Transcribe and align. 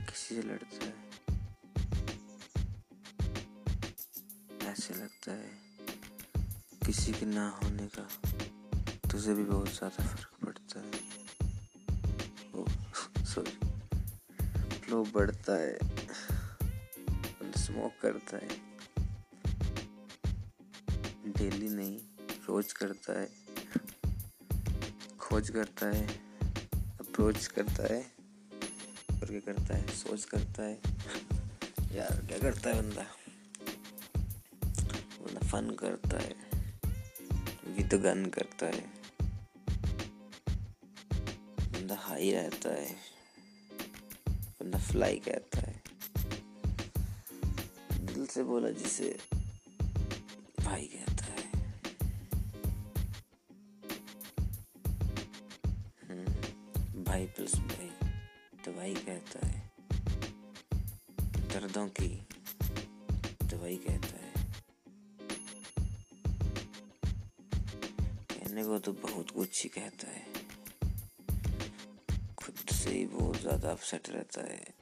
किसी 0.00 0.34
से 0.34 0.42
लड़ता 0.42 0.84
है। 0.84 0.94
ऐसे 4.70 4.94
लगता 4.94 5.32
है 5.32 5.50
किसी 6.86 7.12
के 7.12 7.26
ना 7.26 7.48
होने 7.48 7.86
का 7.98 8.08
तुझे 9.10 9.34
भी 9.34 9.44
बहुत 9.44 9.68
ज़्यादा 9.68 10.04
फ़र्क 10.06 10.30
पड़ता 10.44 10.80
है। 10.80 10.90
ओ 12.54 12.64
सॉरी 13.24 13.58
फ्लो 14.78 15.02
बढ़ता 15.04 15.52
है 15.52 15.78
स्मोक 17.56 17.92
करता 18.02 18.36
है। 18.36 18.48
डेली 21.28 21.68
नहीं, 21.68 21.98
रोज 22.48 22.72
करता 22.72 23.20
है। 23.20 23.28
खोज 25.18 25.50
करता 25.50 25.86
है 25.86 26.06
अप्रोच 27.00 27.46
करता 27.46 27.94
है। 27.94 28.15
और 29.26 29.32
क्या 29.32 29.54
करता 29.54 29.76
है 29.76 29.86
सोच 29.86 30.24
करता 30.24 30.62
है। 30.62 30.80
यार 31.96 32.26
क्या 32.26 32.38
करता 32.38 32.70
है 32.70 32.82
बंदा? 32.82 33.06
बंदा 35.20 35.40
फन 35.48 35.70
करता 35.70 36.18
है 36.18 36.34
गीत 37.76 37.94
गन 37.94 38.26
करता 38.26 38.66
है। 38.66 38.80
बंदा 41.60 41.94
हाई 41.94 42.30
रहता 42.32 42.68
है 42.68 42.96
बंदा 44.60 44.78
फ्लाई 44.78 45.18
कहता 45.18 45.60
है। 45.60 45.82
दिल 48.06 48.26
से 48.26 48.42
बोला 48.42 48.70
जिसे 48.70 49.18
भाई 50.60 50.86
कहता 50.86 51.24
है। 51.24 51.46
हम्म, 56.08 57.04
भाई 57.04 57.26
प्लस 57.26 57.54
भाई। 57.54 58.05
दवाई 58.66 58.94
कहता 58.96 59.46
है। 59.46 59.58
दर्दों 61.52 61.86
की 61.98 62.08
दवाई 63.42 63.76
कहता 63.86 64.16
है। 64.16 64.32
कहने 68.30 68.64
को 68.64 68.78
तो 68.78 68.92
बहुत 68.92 69.30
कुछ 69.30 69.62
ही 69.62 69.68
कहता 69.68 70.10
है। 70.10 70.24
खुद 72.38 72.56
से 72.72 72.90
ही 72.90 73.04
बहुत 73.06 73.40
ज़्यादा 73.40 73.70
अपसेट 73.70 74.10
रहता 74.10 74.42
है। 74.42 74.74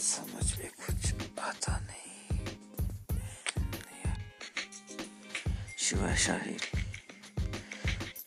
समझ 0.00 0.58
में 0.58 0.70
कुछ 0.86 1.02
आता 1.40 1.78
नहीं। 1.80 2.38
शिवा 5.78 6.14
शाहिर 6.16 6.83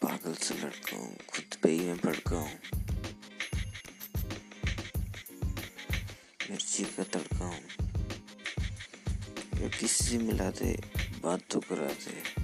पागल 0.07 0.33
से 0.33 0.55
लड़का 0.55 0.97
हूँ, 0.97 1.17
खुद 1.17 1.55
पे 1.63 1.69
ही 1.69 1.79
मैं 1.79 1.97
भड़का 1.97 2.35
हूँ। 2.35 2.59
मिर्ची 6.51 6.83
का 6.83 7.03
तड़का 7.03 7.45
हूँ। 7.45 7.61
किसी 9.69 10.17
मिला 10.17 10.49
दे, 10.49 10.79
बात 11.23 11.41
तो 11.51 11.59
करा 11.59 11.87
दे। 11.87 12.36